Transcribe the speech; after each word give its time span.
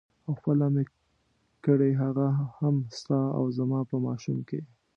او 0.25 0.31
خپله 0.39 0.65
مې 0.73 0.83
کړې 1.65 1.91
هغه 2.01 2.27
هم 2.57 2.75
ستا 2.97 3.19
او 3.37 3.43
زما 3.57 3.79
په 3.89 3.95
ماشوم 4.05 4.37
کې. 4.49 4.59